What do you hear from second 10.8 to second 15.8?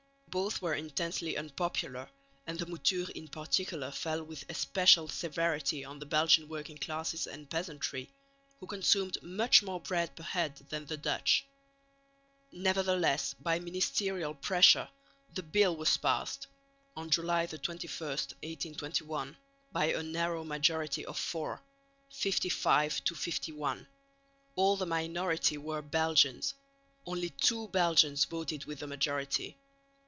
the Dutch. Nevertheless by ministerial pressure the bill